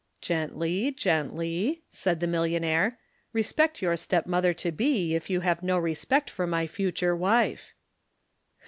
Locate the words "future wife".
6.65-7.75